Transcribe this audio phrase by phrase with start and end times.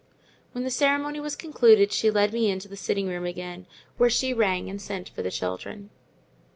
[0.53, 3.67] When the ceremony was concluded, she led me into the sitting room again,
[3.97, 5.91] where she rang and sent for the children.